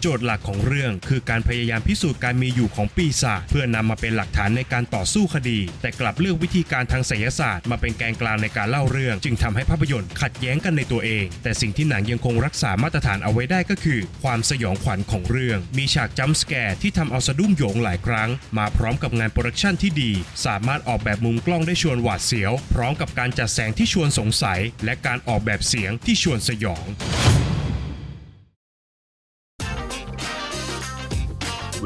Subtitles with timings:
[0.00, 20.12] โจทย์หลักของเรื่องคือการพยายามพิสูจน์การมีอยู่ของปีศาจเพื่อนำมาเป็นหลักฐานในการต่อสู้คดี แต่กลับเลือกวิธีการทางไสยศาสตร์มาเป็นแกนกลางในการเล่าเรื่อง จึงทำให้ภาพยนตร์ขัดแย้งกันในตัวเอง แต่สิ่งที่หนังยังคงรักษามาตรฐานเอาไว้ได้ก็คือ ความสยองขวัญของเรื่อง มีฉาก jump scare ที่ทำเอาสะดุ้งโหยงหลายครั้ง มาพร้อมกับงาน production ที่ดี
[20.46, 26.86] สามารถออกแบบมุมกล้องได้ชวนหวาดเสียว พร้อมกับการจัดแสงที่ชวนสงสัย และการออกแบบเสียงที่ชวนสยอง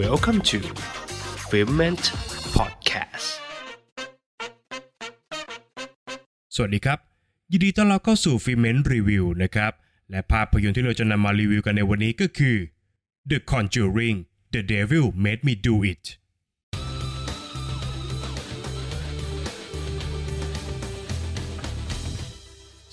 [0.00, 0.58] Welcome to
[1.50, 2.04] Filment
[2.56, 3.28] Podcast
[6.54, 6.98] สวัสดีครับ
[7.52, 9.72] ยินดีต้อนรับเข้าสู่ฟิเมนรีวิวนะครับ
[10.10, 12.56] และภาพยนตร์ที่เราจะนำมารีวิวกันในวันนี้ก็คือ
[13.30, 14.18] The Conjuring
[14.54, 16.04] The Devil Made Me Do It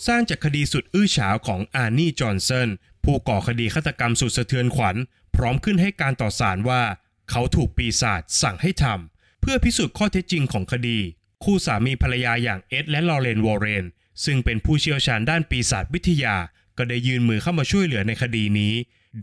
[0.07, 2.69] สร้างจากคดีสุดอื้อฉาวของอาร์นี่จอห์นสัน
[3.03, 4.95] ผู้ก่อคดีฆาตกรรมสุดสะเทือนขวัญ
[5.39, 6.81] พร้อมขึ้นให้การต่อศาลว่า
[7.29, 10.99] เขาถูกปีศาจสั่งให้ทำเพื่อพิสูจน์ข้อเท็จจริงของคดี
[11.43, 13.85] คู่สามีภรรยาอย่างเอ็ดและลอเรนวอร์เรน
[14.25, 16.35] ซึ่งเป็นผู้เชี่ยวชาญด้านปีศาจวิทยา
[16.77, 18.73] ก็ได้ยืนมือเข้ามาช่วยเหลือในคดีนี้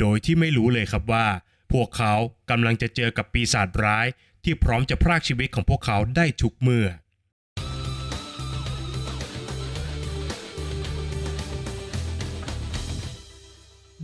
[0.00, 1.26] โดยที่ไม่รู้เลยครับว่า
[1.72, 2.14] พวกเขา
[2.50, 4.06] กำลังจะเจอกับปีศาจร้าย
[4.44, 6.86] ที่พร้อมจะพรากชีวิตของพวกเขาได้ทุกเมื่อ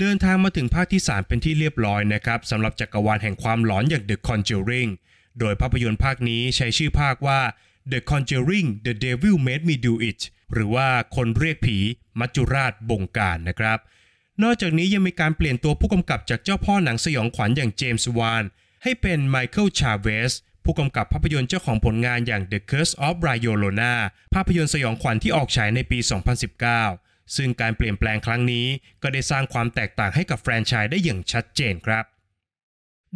[0.04, 4.90] เดินทางมาถึงภาคที่ 3 เป็นที่เรียบร้อยนะครับสำหรับจักรวาลแห่งความหลอนอย่าง The Conjuring
[5.40, 7.40] โดยภาพยนตร์ภาคนี้ใช้ชื่อภาคว่า
[7.92, 10.20] The Conjuring The Devil Made Me Do It
[10.52, 11.78] หรือว่าคนเรียกผี
[12.20, 13.78] มัจจุราชบงการนะครับ
[14.42, 18.44] นอกจากนี้ยังมีการเปลี่ยนตัวผู้กำกับจากเจ้าพ่อหนังสยองขวัญอย่างเจมส์วาน
[18.82, 20.32] ให้เป็นไมเคิลชาเวส
[20.64, 23.92] ผู้กำกับภาพยนตร์เจ้าของผลงานอย่าง The Curse of r a y o l o n a
[24.34, 28.66] ภาพยนตร์สยองขวัญที่ออกฉายในปี 2019 ซึ่งการเปลี่ยนแปลงครั้งนี้
[29.02, 32.04] ก็ได้สร้างความแตกต่างให้กับแฟรนไชส์ได้อย่างชัดเจนครับ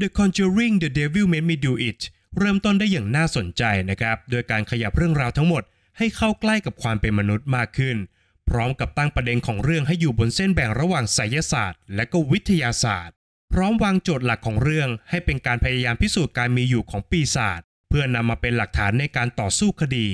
[0.01, 2.01] The Conjuring The Devil Made Me Do It
[2.39, 5.63] เริ่มต้นได้อย่างน่าสนใจนะครับ โดยการขยับเรื่องราวทั้งหมด
[5.99, 7.97] ให้เข้าใกล้กับความเป็นมนุษย์มากขึ้น
[8.49, 13.15] พร้อมกับตั้งประเด็นของเรื่องให้อยู่บนเส้นแบ่งระหว่างไสยศาสตร์ และก็วิทยาศาสตร์
[13.53, 20.09] พร้อมวางโจทย์หลักของเรื่องให้เป็นการพยายามพิสูจน์การมีอยู่ของปีศาจเพื่อนำมาเป็นหลักฐานในการต่อสู้คดี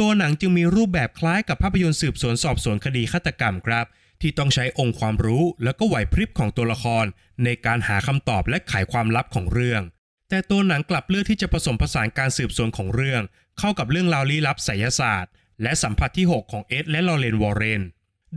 [0.00, 3.86] ตัวหนังจึงมีรูปแบบคล้ายกับภาพยนตร์สืบสวนสอบสวนคดีฆาตกรรมครับ
[4.20, 7.04] ที่ต้องใช้องค์ความรู้แล้วก็ไหวพริบของตัวละคร
[7.44, 9.82] ในการหาคำตอบและไขความลับของเรื่อง
[10.28, 13.22] แต่ตัวหนังกลับเลือกที่จะผสมผสานการสืบสวนของเรื่อง
[13.58, 17.82] เข้ากับเรื่องราวลี้ลับไสยศาสตร์ และสัมผัสที่ 6 ของเอ็ดและลอเรนวอร์เรน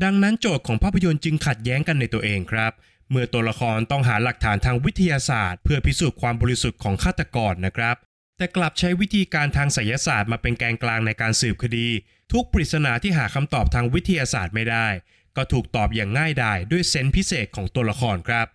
[0.03, 2.71] ดังนั้นโจทย์ของภาพยนตร์จึงขัดแย้งกันในตัวเองครับ
[3.09, 7.95] เมื่อตัวละครต้องหาหลักฐานทางวิทยาศาสตร์ เพื่อพิสูจน์ความบริสุทธิ์ของฆาตกรนะครับ
[8.39, 11.87] แต่กลับใช้วิธีการทางไสยศาสตร์มาเป็นแกนกลางในการสืบคดี
[12.33, 14.87] ทุกปริศนาที่หาคำตอบทางวิทยาศาสตร์ไม่ได้
[15.35, 18.47] ก็ถูกตอบอย่างง่ายดายด้วยเซนส์พิเศษของตัวละครครับ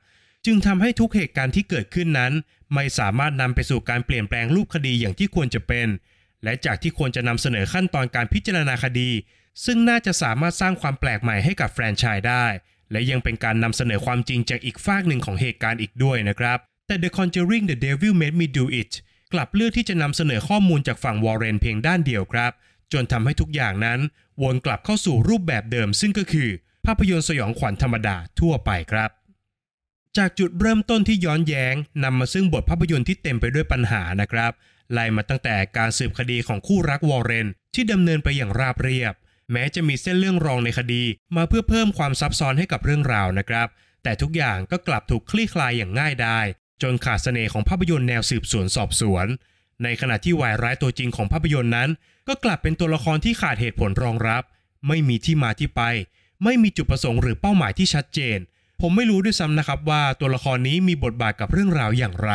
[0.46, 2.32] จึงทำให้ทุกเหตุการณ์ที่เกิดขึ้นนั้น
[2.74, 5.88] ไม่สามารถนำไปสู่การเปลี่ยนแปลงรูปคดีอย่างที่ควรจะเป็น
[6.44, 9.10] และจากที่ควรจะนำเสนอขั้นตอนการพิจารณาคดี
[9.64, 12.46] ซึ่งน่าจะสามารถสร้างความแปลกใหม่ให้กับแฟรนไชส์ได้
[12.90, 18.92] และยังเป็นการนำเสนอความจริงจากอีกฝากหนึ่งของเหตุการณ์อีกด้วยนะครับแต่ The Conjuring The Devil Made Me Do It
[19.34, 22.52] กลับเลือกที่จะนำเสนอข้อมูลจากฝั่งวอร์เรนเพียงด้านเดียวครับ
[22.92, 24.00] จนทำให้ทุกอย่างนั้น
[24.42, 26.48] วนกลับเข้าสู่รูปแบบเดิม ซึ่งก็คือ
[26.86, 29.10] ภาพยนตร์สยองขวัญธรรมดาทั่วไปครับ
[30.16, 31.74] จากจุดเริ่มต้นที่ย้อนแย้ง
[32.04, 34.52] นำมาซึ่งบทภาพยนตร์ที่เต็มไปด้วยปัญหานะครับ
[34.92, 39.14] ไล่มาตั้งแต่การสืบคดีของคู่รักวอร์เรน ที่ดำเนินไปอย่างราบเรียบ
[39.52, 41.04] แม้จะมีเส้นเรื่องรองในคดี
[41.36, 43.68] มาเพื่อเพิ่มความซับซ้อนให้กับเรื่องราวนะครับ
[44.02, 46.46] แต่ทุกอย่างก็กลับถูกคลี่คลายอย่างง่ายดาย
[46.82, 49.26] จนขาดเสน่ห์ของภาพยนตร์แนวสืบสวนสอบสวน
[49.82, 51.90] ในขณะที่วายร้ายตัวจริงของภาพยนตร์นั้น
[52.28, 54.42] ก็กลับเป็นตัวละครที่ขาดเหตุผลรองรับ
[54.88, 55.82] ไม่มีที่มาที่ไป
[56.44, 58.38] ไม่มีจุดประสงค์หรือเป้าหมายที่ชัดเจน
[58.80, 62.32] ผมไม่รู้ด้วยซ้ำนะครับว่าตัวละครนี้มีบทบาทกับเรื่องราวอย่างไร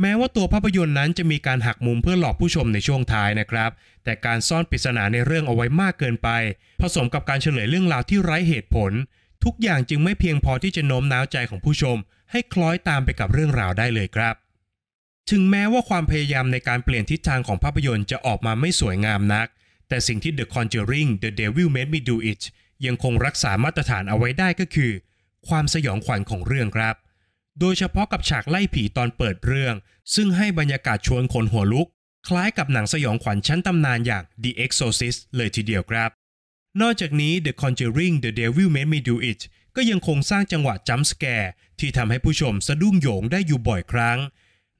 [0.00, 3.70] แม้ว่าตัวภาพยนตร์นั้นจะมีการหักมุมเพื่อหลอกผู้ชมในช่วงท้ายนะครับ
[4.04, 6.28] แต่การซ่อนปริศนาในเรื่องเอาไว้มากเกินไป
[6.80, 8.92] ผสมกับการเฉลยเรื่องราวที่ไร้เหตุผล
[9.44, 11.96] ทุกอย่างจึงไม่เพียงพอที่จะโน้มน้าวใจของผู้ชม
[12.32, 14.34] ให้คล้อยตามไปกับเรื่องราวได้เลยครับ
[15.30, 19.46] ถึงแม้ว่าความพยายามในการเปลี่ยนทิศทางของภาพยนตร์จะออกมาไม่สวยงามนัก
[19.88, 22.42] แต่สิ่งที่ The Conjuring The Devil Made Me Do It
[22.86, 24.92] ยังคงรักษามาตรฐานเอาไว้ได้ก็คือ
[25.48, 26.96] ความสยองขวัญของเรื่องครับ
[27.60, 29.74] โดยเฉพาะกับฉากไล่ผีตอนเปิดเรื่อง
[30.14, 31.88] ซึ่งให้บรรยากาศชวนขนหัวลุก
[32.28, 36.10] คล้ายกับหนังสยองขวัญชั้นตำนานอย่าง The Exorcist เลยทีเดียวครับ
[36.80, 39.40] นอกจากนี้ The Conjuring The Devil Made Me Do It
[39.76, 41.50] ก็ยังคงสร้างจังหวะ jump scare
[41.80, 44.18] ที่ทำให้ผู้ชมสะดุ้งโหยงได้อยู่บ่อยครั้ง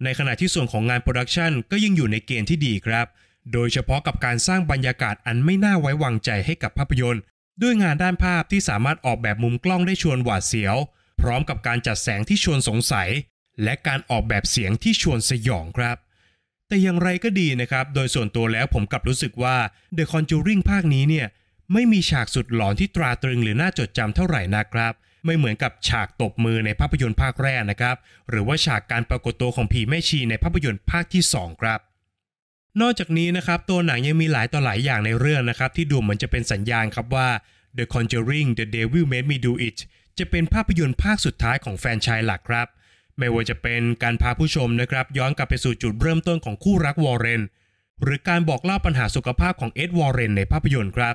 [0.04, 3.06] ในขณะที่ส่วนของงาน production ก็ยังอยู่ในเกณฑ์ที่ดีครับ
[3.52, 7.22] โดยเฉพาะกับการสร้างบรรยากาศอันไม่น่าไว้วางใจให้กับภาพยนตร์
[7.62, 10.76] ด้วยงานด้านภาพที่สามารถออกแบบมุมกล้องได้ชวนหวาดเสียว
[11.20, 13.08] พร้อมกับการจัดแสงที่ชวนสงสัย
[13.62, 15.96] และการออกแบบเสียงที่ชวนสยองครับ
[16.68, 19.56] แต่อย่างไรก็ดีนะครับ โดยส่วนตัวแล้วผมกลับรู้สึกว่า
[19.96, 21.26] The Conjuring ภาคนี้เนี่ย
[21.72, 24.92] ไม่มีฉากสุดหลอนที่ตราตรึงหรือน่าจดจำเท่าไหร่นะครับ
[25.24, 27.96] ไม่เหมือนกับฉากตบมือในภาพยนตร์ภาคแรกนะครับ
[28.30, 31.80] หรือว่าฉากการปรากฏตัวของผีแม่ชีในภาพยนตร์ภาคที่ 2 ครับ
[32.80, 37.28] นอกจากนี้นะครับตัวหนังยังมีหลายต่อหลายอย่างในเรื่องนะครับ ที่ดูเหมือนจะเป็นสัญญาณครับว่า
[37.76, 39.78] The Conjuring The Devil Made Me Do It
[40.18, 42.68] จะเป็นภาพยนตร์ภาคสุดท้ายของแฟนชส์หลักครับ
[43.18, 47.42] ไม่ว่าจะเป็นการพาผู้ชมนะครับ ย้อนกลับไปสู่จุดเริ่มต้นของคู่รักวอร์เรน
[48.02, 51.14] หรือการบอกเล่าปัญหาสุขภาพของเอ็ดวอร์เรนในภาพยนตร์ครับ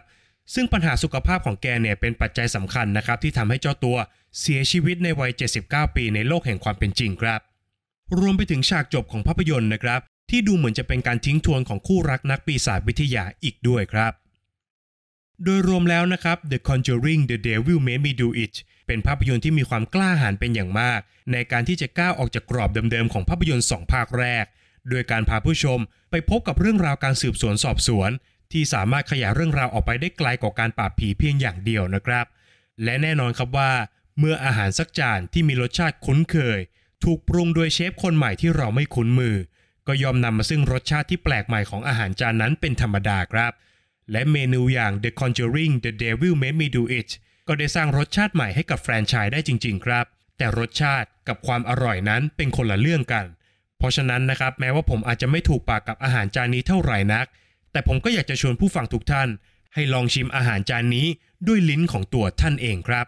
[0.54, 3.98] ซึ่งปัญหาสุขภาพของแกเนี่ยเป็นปัจจัยสำคัญนะครับที่ทำให้เจ้าตัว
[4.40, 5.32] เสียชีวิตในวัย
[5.64, 7.40] 79 ปีในโลกแห่งความเป็นจริงครับ
[8.20, 14.14] รวมไปถึงฉากจบของภาพยนตร์นะครับ ที่ดูเหมือนจะเป็นการทิ้งทวนของคู่รักนักปีศาจวิทยาอีกด้วยครับ
[15.44, 18.54] โดยรวมแล้วนะครับ The Conjuring The Devil Made Me Do It
[18.88, 21.00] เป็นภาพยนตร์ที่มีความกล้าหาญเป็นอย่างมาก
[21.32, 24.46] ในการที่จะก้าวออกจากกรอบเดิมๆของภาพยนตร์ 2 ภาคแรก
[24.90, 25.80] โดยการพาผู้ชม
[26.12, 28.12] ไปพบกับเรื่องราวการสืบสวนสอบสวน
[28.52, 32.26] ที่สามารถขยายเรื่องราวออกไปได้ไกลกว่าการปราบผีเพียงอย่างเดียวนะครับ
[32.84, 33.72] และแน่นอนครับว่า
[34.20, 36.60] เมื่ออาหารสักจานที่มีรสชาติคุ้นเคย
[37.04, 39.36] ถูกปรุงโดยเชฟคนใหม่ที่เราไม่คุ้นมือ
[39.88, 43.52] ก็ยอมนำมาซึ่งรสชาติที่แปลกใหม่ของอาหารจานนั้นเป็นธรรมดาครับ
[44.12, 47.10] และเมนูอย่าง The Conjuring The Devil Made Me Do It
[47.48, 50.06] ก็ได้สร้างรสชาติใหม่ให้กับแฟรนไชส์ได้จริง ๆ ครับ
[50.38, 53.26] แต่รสชาติกับความอร่อยนั้นเป็นคนละเรื่องกัน
[53.78, 57.26] เพราะฉะนั้นนะครับแม้ว่าผมอาจจะไม่ถูกปากกับอาหารจานนี้เท่าไหร่นัก
[57.78, 59.30] แต่ผมก็อยากจะชวนผู้ฟังทุกท่าน
[59.74, 61.08] ให้ลองชิมอาหารจานนี้
[61.48, 63.08] ด้วยลิ้นของตัวท่านเองครับ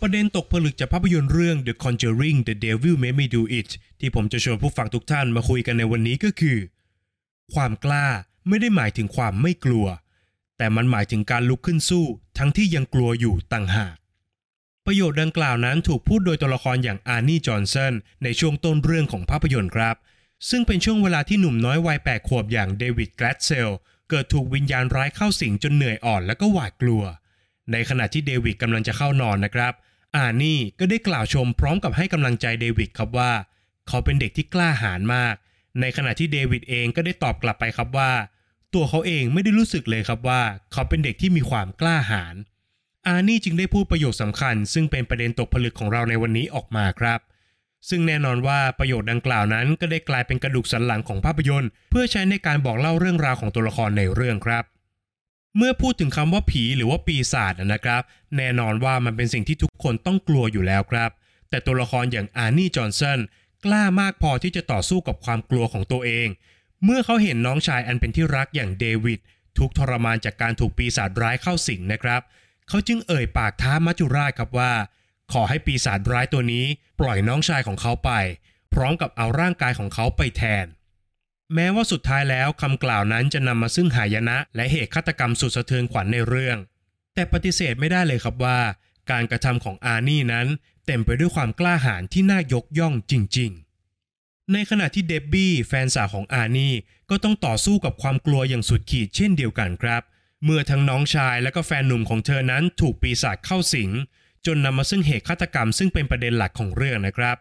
[0.00, 3.70] ประเด็นตกผลึกจากภาพยนตร์เรื่อง The Conjuring The Devil Made Me Do It
[4.00, 6.58] ที่ผมจะชวนผู้ฟังทุกท่านมาคุยกันในวันนี้ก็คือ
[7.54, 8.06] ความกล้า
[8.48, 9.86] ไม่ได้หมายถึงความไม่กลัว
[10.58, 12.04] แต่มันหมายถึงการลุกขึ้นสู้
[12.38, 13.96] ทั้งที่ยังกลัวอยู่ต่างหาก
[14.90, 17.92] ประโยชน์ดังกล่าวนั้นถูกพูดโดยตัวละครอย่างอาร์นี่จอห์นสัน
[18.24, 19.96] ในช่วงต้นเรื่องของภาพยนตร์ครับ
[20.50, 23.72] ซึ่งเป็นช่วงเวลาที่หนุ่มน้อยวัยแปดขวบอย่างเดวิดแกลดเซล
[24.10, 27.02] เกิดถูกวิญญาณร้ายเข้าสิงจนเหนื่อยอ่อนและก็หวาดกลัว
[27.72, 29.72] ในขณะที่เดวิดกำลังจะเข้านอนนะครับ
[30.16, 33.32] อาร์นี่ก็ได้กล่าวชมพร้อมกับให้กำลังใจเดวิดครับว่า
[33.88, 35.34] เขาเป็นเด็กที่กล้าหาญมาก
[35.80, 38.10] ในขณะที่เดวิดเองก็ได้ตอบกลับไปครับว่า
[38.74, 40.42] ตัวเขาเองไม่ได้รู้สึกเลยครับว่า
[40.72, 42.36] เขาเป็นเด็กที่มีความกล้าหาญ
[43.06, 47.20] อานี่จึงได้พูดประโยคสำคัญ ซึ่งเป็นประเด็นตกผลึกของเราในวันนี้ออกมาครับ
[47.88, 54.64] ซึ่งแน่นอนว่าประโยคดังกล่าวนั้นก็ได้กลายเป็นกระดูกสันหลังของภาพยนตร์ เพื่อใช้ในการบอกเล่าเรื่องราวของตัวละครในเรื่องครับ
[55.56, 58.02] เมื่อพูดถึงคำว่าผีหรือว่าปีศาจนะครับ
[58.36, 61.10] แน่นอนว่ามันเป็นสิ่งที่ทุกคนต้องกลัวอยู่แล้วครับ
[61.50, 63.18] แต่ตัวละครอย่างอานี่จอห์นสัน
[63.64, 66.28] กล้ามากพอที่จะต่อสู้กับความกลัวของตัวเอง
[66.84, 69.20] เมื่อเขาเห็นน้องชายอันเป็นที่รักอย่างเดวิด
[69.58, 72.22] ถูกทรมานจากการถูกปีศาจร้ายเข้าสิงนะครับ
[72.68, 74.72] เขาจึงเอ่ยปากท้ามัจจุราชครับว่า
[75.32, 76.66] ขอให้ปีศาจร้ายตัวนี้
[77.00, 78.10] ปล่อยน้องชายของเขาไป
[78.74, 80.66] พร้อมกับเอาร่างกายของเขาไปแทน
[81.54, 86.58] แม้ว่าสุดท้ายแล้วคำกล่าวนั้นจะนำมาซึ่งหายนะ และเหตุฆาตกรรมสุดสะเทือนขวัญในเรื่อง
[87.14, 88.60] แต่ปฏิเสธไม่ได้เลยครับว่า
[89.10, 90.46] การกระทำของอานี่นั้น
[90.86, 93.50] เต็มไปด้วยความกล้าหาญที่น่ายกย่องจริง
[94.02, 96.74] ๆในขณะที่เดบบี้แฟนสาวของอานี่
[97.10, 100.02] ก็ต้องต่อสู้กับความกลัวอย่างสุดขีดเช่นเดียวกันครับ
[100.44, 103.90] เมื่อทั้งน้องชายและก็แฟนหนุ่มของเธอนั้นถูกปีศาจเข้าสิง
[104.46, 107.36] จนนำมาซึ่งเหตุฆาตกรรมซึ่งเป็นประเด็นหลักของเรื่องนะครับ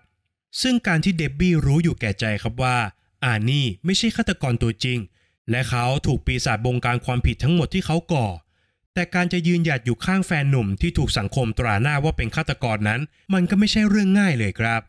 [0.62, 2.78] ซึ่งการที่เดบบี้รู้อยู่แก่ใจครับว่า
[3.24, 5.00] อานี่ไม่ใช่ฆาตกรตัวจริง
[5.50, 8.28] และเขาถูกปีศาจบงการความผิดทั้งหมดที่เขาก่อ
[8.94, 13.02] แต่การจะยืนหยัดอยู่ข้างแฟนหนุ่มที่ถูกสังคมตราหน้าว่าเป็นฆาตกรนั้น
[13.34, 14.82] มันก็ไม่ใช่เรื่องง่ายเลยครับ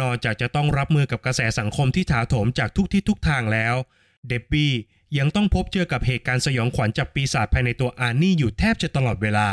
[0.00, 3.74] นอกจากจะต้องรับมือกับกระแสสังคมที่ถาโถมจากทุกทิศทุกทางแล้ว
[4.28, 4.72] เดบบี้
[5.18, 9.48] ยังต้องพบเจอกับเหตุการณ์สยองขวัญจากปีศาจภายในตัวอาร์นี่อยู่แทบจะตลอดเวลา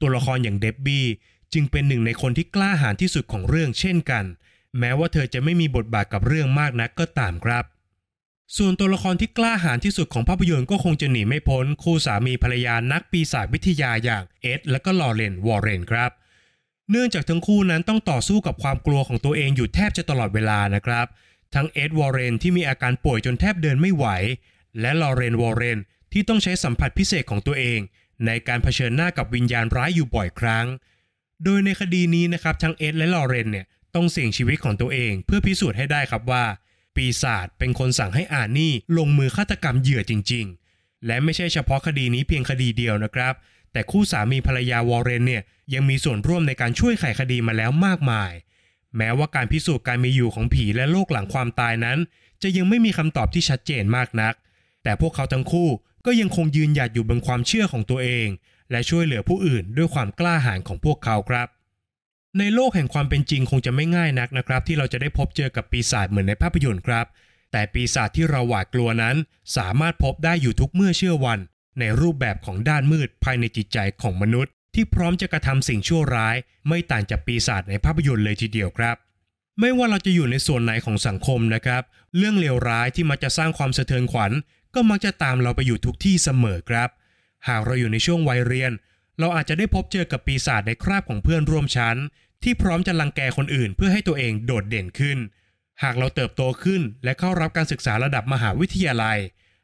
[0.00, 1.06] ตัวละครอย่างเดบบี้
[1.52, 4.24] จึงเป็นหนึ่งในคนที่กล้าหาญที่สุดของเรื่องเช่นกัน
[4.78, 7.64] แม้ว่าเธอจะไม่มีบทบาทกับเรื่องมากนักก็ตามครับ
[8.56, 16.10] ส่วนตัวละครที่กล้าหาญที่สุดของภาพยนตร์ก็คงจะหนีไม่พ้นคู่สามีภรรยานักปีศาจวิทยาอย่างเอ็ดและก็ลอร์เรนวอร์เรนครับ
[16.90, 21.06] เนื่องจากทั้งคู่นั้นต้องต่อสู้กับความกลัวของตัวเองอยู่แทบจะตลอดเวลานะครับ
[21.54, 24.06] ทั้งเอ็ดวอร์เรนที่มีอาการป่วยจนแทบเดินไม่ไหว
[24.80, 25.78] และลอร์เรนวอร์เรน
[26.12, 27.80] ที่ต้องใช้สัมผัสพิเศษของตัวเอง
[28.26, 30.66] ในการเผชิญหน้ากับวิญญาณร้ายอยู่บ่อยครั้ง
[31.44, 36.44] โดยในคดีนี้นะครับทั้งเอ็ดและลอร์เรนเนี่ยต้องเสี่ยงชีวิตของตัวเอง เพื่อพิสูจน์ให้ได้ครับว่า
[36.96, 43.34] ปีศาจเป็นคนสั่งให้อาร์นี่ลงมือฆาตกรรมเหยื่อจริง ๆ และไม่ใช่เฉพาะคดีนี้เพียงคดีเดียวนะครับ
[43.72, 45.42] แต่คู่สามีภรรยาวอร์เรนเนี่ย
[45.74, 48.32] ยังมีส่วนร่วมในการช่วยไขคดีมาแล้วมากมาย
[48.98, 51.98] แม้ว่าการพิสูจน์การมีอยู่ของผีและโลกหลังความตายนั้น
[52.42, 54.34] จะยังไม่มีคำตอบที่ชัดเจนมากนัก
[54.82, 55.68] แต่พวกเขาทั้งคู่
[56.06, 58.28] ก็ยังคงยืนหยัดอยู่บนความเชื่อของตัวเอง
[58.70, 61.48] และช่วยเหลือผู้อื่นด้วยความกล้าหาญของพวกเขาครับ
[62.38, 67.06] ในโลกแห่งความเป็นจริงคงจะไม่ง่ายนักนะครับ ที่เราจะได้พบเจอกับปีศาจเหมือนในภาพยนตร์ครับ
[67.52, 69.16] แต่ปีศาจที่เราหวาดกลัวนั้น
[69.56, 71.38] สามารถพบได้อยู่ทุกเมื่อเชื่อวัน
[71.80, 76.36] ในรูปแบบของด้านมืดภายในจิตใจของมนุษย์ ที่พร้อมจะกระทำสิ่งชั่วร้าย
[76.68, 78.96] ไม่ต่างจากปีศาจในภาพยนตร์เลยทีเดียวครับ
[79.60, 81.82] ไม่ว่าเราจะอยู่ในส่วนไหนของสังคมนะครับ
[82.16, 84.32] เรื่องเลวร้ายที่มักจะสร้างความสะเทือนขวัญ
[84.74, 86.88] ก็มักจะตามเราไปอยู่ทุกที่เสมอครับ
[87.48, 88.72] หากเราอยู่ในช่วงวัยเรียน
[89.18, 91.96] เราอาจจะได้พบเจอกับปีศาจในคราบของเพื่อนร่วมชั้น
[92.42, 95.18] ที่พร้อมจะลังแกคนอื่น เพื่อให้ตัวเองโดดเด่นขึ้น
[95.82, 99.18] หากเราเติบโตขึ้นและเข้ารับการศึกษาระดับมหาวิทยาลัย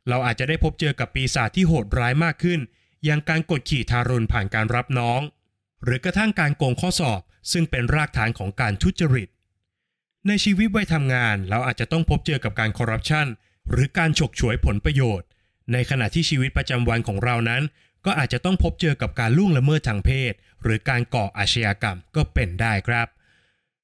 [0.09, 2.61] เราอาจจะได้พบเจอกับปีศาจที่โหดร้ายมากขึ้น
[3.05, 5.21] อย่างการกดขี่ทารุณผ่านการรับน้อง
[5.85, 7.21] หรือกระทั่งการโกงข้อสอบ
[7.53, 9.29] ซึ่งเป็นรากฐานของการทุจริต
[10.27, 13.27] ในชีวิตวัยทำงานเราอาจจะต้องพบเจอกับการคอร์รัปชัน
[13.71, 15.27] หรือการฉกฉวยผลประโยชน์
[15.73, 17.63] ในขณะที่ชีวิตประจำวันของเรานั้น
[18.07, 20.33] ก็อาจจะต้องพบเจอกับการล่วงละเมิดทางเพศ
[20.63, 23.09] หรือการก่ออาชญากรรมก็เป็นได้ครับ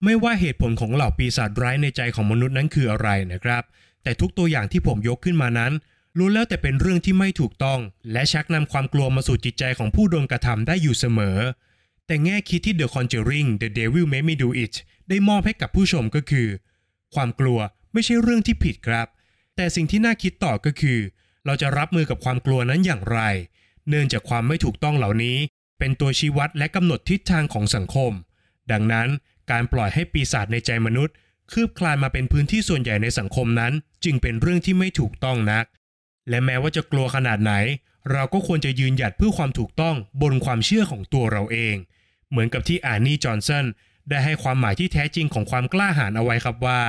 [0.05, 3.63] ไม่ว่าเหตุผลของเหล่าปีศาจร้ายในใจของมนุษย์นั้นคืออะไรนะครับ
[4.03, 5.73] แต่ทุกตัวอย่างที่ผมยกขึ้นมานั้น
[6.19, 7.81] ล้วนแล้วแต่เป็นเรื่องที่ไม่ถูกต้อง
[8.13, 11.39] และชักนำความกลัวมาสู่จิตใจของผู้โดนกระทำได้อยู่เสมอ
[12.07, 14.75] แต่แง่คิดที่ The Conjuring The Devil Made Me Do It
[15.09, 16.49] ได้มอบให้กับผู้ชมก็คือ
[17.15, 17.59] ความกลัว
[17.93, 19.07] ไม่ใช่เรื่องที่ผิดครับ
[19.57, 20.99] แต่สิ่งที่น่าคิดต่อก็คือ
[21.47, 23.21] เราจะรับมือกับความกลัวนั้นอย่างไร
[23.89, 25.39] เนื่องจากความไม่ถูกต้องเหล่านี้
[25.79, 28.13] เป็นตัวชี้วัดและกำหนดทิศทางของสังคม
[28.73, 29.09] ดังนั้น
[29.51, 31.15] การปล่อยให้ปีศาจในใจมนุษย์
[31.53, 33.73] คืบคลานมาเป็นพื้นที่ส่วนใหญ่ในสังคมนั้น
[34.05, 35.65] จึงเป็นเรื่องที่ไม่ถูกต้องนัก
[36.29, 37.53] และแม้ว่าจะกลัวขนาดไหน
[38.13, 41.77] เราก็ควรจะยืนหยัดเพื่อความถูกต้องบนความเชื่อของตัวเราเอง
[42.31, 43.67] เหมือนกับที่อานี่จอห์นสัน
[44.09, 46.81] ได้ให้ความหมายที่แท้จริงของความกล้าหาญเอาไว้ครับว่า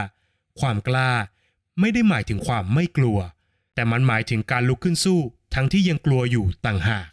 [0.61, 1.11] ความกล้า
[1.79, 3.19] ไม่ได้หมายถึงความไม่กลัว
[3.73, 5.19] แต่มันหมายถึงการลุกขึ้นสู้
[5.55, 7.07] ทั้งที่ยังกลัวอยู่ต่างหาก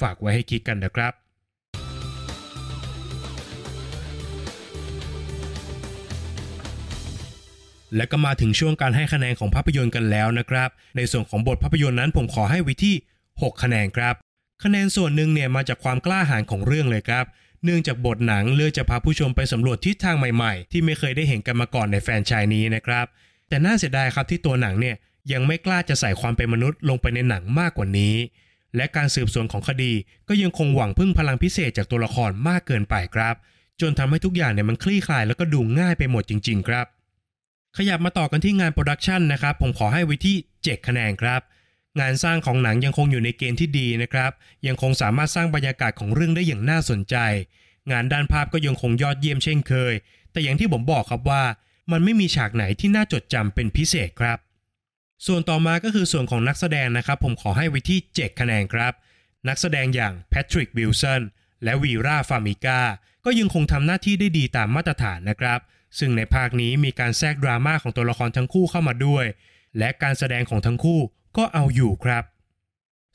[0.00, 1.12] ฝากไว้ให้คิดกันนะครับ
[7.96, 12.94] และก็มาถึงช่วงการให้คะแนนของภาพยนตร์กันแล้วนะครับ ในส่วนของบทภาพยนตร์นั้นผมขอให้ไว้ที่
[13.28, 14.14] 6 คะแนนครับ
[14.64, 17.24] คะแนนส่วนหนึ่งเนี่ยมาจากความกล้าหาญของเรื่องเลยครับ
[17.64, 23.06] เนื่องจากบทหนังเลือกจะพาผู้ชมไปสำรวจทิศทางใหม่ๆ ที่ไม่เคยได้เห็นกันมาก่อนในแฟนชายนี้นะครับ
[23.48, 24.96] แต่น่าเสียดายครับที่ตัวหนังเนี่ย
[25.32, 28.14] ยังไม่กล้าจะใส่ความเป็นมนุษย์ลงไปในหนังมากกว่านี้
[28.76, 29.92] และการสืบสวนของคดี
[30.28, 33.34] ก็ยังคงหวังพึ่งพลังพิเศษจากตัวละครมากเกินไปครับ
[33.80, 36.86] จนทำให้ทุกอย่างเนี่ยมันคลี่คลายแล้วก็ดูง่ายไปหมดจริง ๆ ครับ
[37.80, 41.40] ขยับมาต่อกันที่งาน production นะครับ ผมขอให้ไว้ที่ 7 คะแนนครับ
[42.00, 44.32] งานสร้างของหนังยังคงอยู่ในเกณฑ์ที่ดีนะครับ
[44.66, 47.16] ยังคงสามารถสร้างบรรยากาศของเรื่องได้อย่างน่าสนใจ
[47.90, 49.94] งานด้านภาพก็ยังคงยอดเยี่ยมเช่นเคย
[50.32, 51.42] แต่อย่างที่ผมบอกครับว่า
[51.92, 54.38] มันไม่มีฉากไหนที่น่าจดจำเป็นพิเศษครับ
[55.26, 58.92] ส่วนต่อมาก็คือส่วนของนักแสดงนะครับ ผมขอให้ไว้ที่ 7 คะแนนครับ
[59.48, 61.22] นักแสดงอย่างแพทริกวิลสัน
[61.64, 62.80] และเวราฟาร์มิกา
[63.24, 65.60] ก็ยังคงทำหน้าที่ได้ดีตามมาตรฐานนะครับ
[65.98, 69.24] ซึ่งในภาคนี้มีการแทรกดราม่าของตัวละครทั้งคู่เข้ามาด้วย
[69.78, 71.00] และการแสดงของทั้งคู่
[71.36, 72.24] ก็เอาอยู่ครับ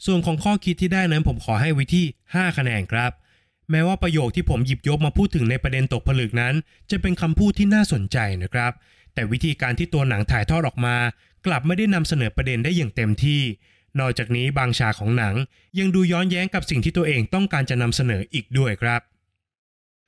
[0.05, 3.11] ส่วนของข้อคิดที่ได้นั้นผมขอให้ไว้ที่ 5 คะแนนครับ
[3.71, 6.53] แม้ว่าประโยคที่ผมหยิบยกมาพูดถึงในประเด็นตกผลึกนั้น
[6.91, 8.71] จะเป็นคำพูดที่น่าสนใจนะครับ
[9.13, 10.97] แต่วิธีการที่ตัวหนังถ่ายทอดออกมา
[11.45, 13.41] กลับไม่ได้นำเสนอประเด็นได้อย่างเต็มที่
[13.99, 15.35] นอกจากนี้บางฉากของหนัง
[15.79, 19.01] ยังดูย้อนแย้งกับสิ่งที่ตัวเองต้องการจะนำเสนออีกด้วยครับ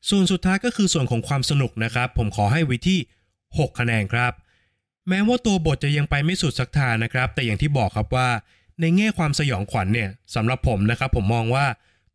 [0.10, 3.00] ส่วนสุดท้ายก็คือส่วนของความสนุกนะครับ ผมขอให้ไว้ที่
[3.40, 4.34] 6 คะแนนครับ
[5.10, 8.30] แม้ว่าตัวบทจะยังไปไม่สุดสักทางนะครับ แต่อย่างที่บอกครับว่า
[8.82, 11.66] ในแง่ความสยองขวัญเนี่ยสำหรับผมนะครับ ผมมองว่า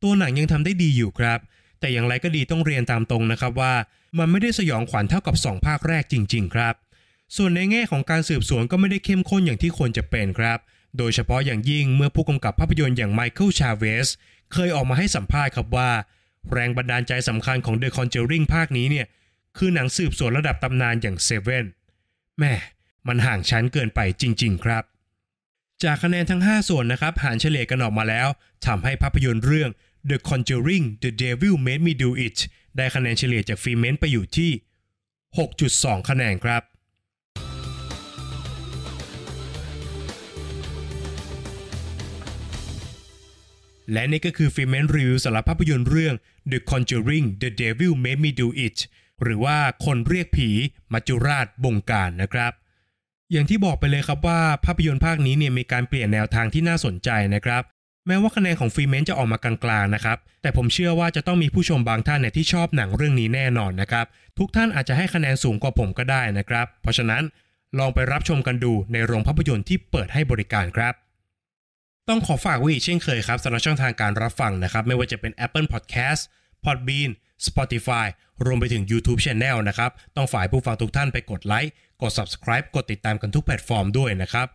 [0.03, 1.39] ตัวหนังยังทำได้ดีอยู่ครับ
[1.81, 3.75] แต่อย่างไรก็ดีต้องเรียนตามตรงนะครับว่า
[4.19, 6.75] มันไม่ได้สยองขวัญเท่ากับ 2 ภาคแรกจริง ๆ ครับ
[7.37, 10.59] ส่วนในแง่ของการสืบสวนก็ไม่ได้เข้มข้นอย่างที่ควรจะเป็นครับ
[10.99, 14.09] โดยเฉพาะอย่างยิ่งเมื่อผู้กำกับภาพยนตร์อย่างไมเคิลชาเวส
[14.53, 15.91] เคยออกมาให้สัมภาษณ์ครับว่า
[16.53, 19.07] แรงบันดาลใจสำคัญของ The Conjuring ภาคนี้เนี่ย
[19.59, 21.65] คือหนังสืบสวนระดับตำนานอย่าง Seven
[22.39, 22.55] แม่
[23.09, 24.85] มันห่างชั้นเกินไปจริง ๆ ครับ
[25.85, 28.29] จากคะแนนทั้ง 5 ส่วนนะครับ หารเฉลี่ยกันออกมาแล้ว
[28.67, 29.71] ทำให้ภาพยนตร์เรื่อง
[30.11, 32.39] The Conjuring The Devil Made Me Do It
[32.77, 34.51] ได้คะแนนเฉลี่ยจากฟีเมนต์ไปอยู่ที่
[35.31, 36.63] 6.2 คะแนนครับ
[43.93, 46.15] และนี่ก็คือฟิเมนรีวิวสำหรับภาพยนตร์เรื่อง
[46.51, 48.79] The Conjuring The Devil Made Me Do It
[49.23, 50.49] หรือว่าคนเรียกผี
[50.93, 52.53] มัจจุราชบงการนะครับ
[53.33, 57.63] อย่างที่บอกไปเลยครับว่าภาพยนตร์ภาคนี้เนี่ยมีการเปลี่ยนแนวทางที่น่าสนใจนะครับ
[58.07, 64.07] แม้ว่าคะแนนของฟรีเมนจะออกมากลางๆนะครับ แต่ผมเชื่อว่าจะต้องมีผู้ชมบางท่านเนี่ยที่ชอบหนังเรื่องนี้แน่นอนนะครับ
[64.39, 67.23] ทุกท่านอาจจะให้คะแนนสูงกว่าผมก็ได้นะครับ เพราะฉะนั้น
[67.79, 70.95] ลองไปรับชมกันดูในโรงภาพยนตร์ที่เปิดให้บริการครับ
[72.09, 76.21] ต้องขอฝากไว้อีกเช่นเคยครับสำหรับช่องทางการรับฟังนะครับ ไม่ว่าจะเป็น Apple Podcast
[76.65, 77.11] Podbean
[77.47, 78.07] Spotify
[78.45, 84.49] รวมไปถึง YouTube Channel นะครับ ต้องฝากผู้ฟังทุกท่านไปกดไลค์กด Subscribe กดติดตามกันทุกแพลตฟอร์มด้วยนะครับ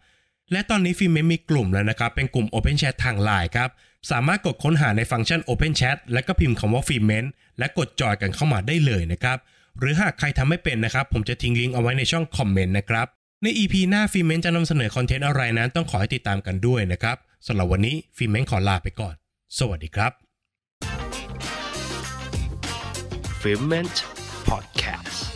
[0.52, 3.70] และตอนนี้ Filment มีกลุ่มแล้วนะครับ เป็นกลุ่ม Open Chat ทางไลน์ครับ
[4.12, 7.26] สามารถกดค้นหาในฟังก์ชัน Open Chat แล้วก็พิมพ์คำว่า Filment
[7.60, 9.38] และกด join กันเข้ามาได้เลยนะครับ
[9.80, 13.08] หรือหากใครทำไม่เป็นนะครับ ผมจะทิ้งลิงก์เอาไว้ในช่อง comment นะครับ
[13.44, 19.16] ใน EP หน้า Filment จะนำเสนอ content อะไรนั้นต้องขอให้ติดตามกันด้วยนะครับ สำหรับวันนี้ Filment ขอลาไปก่อน
[19.58, 20.12] สวัสดีครับ
[23.42, 23.96] f i l m e n t
[24.50, 25.35] Podcast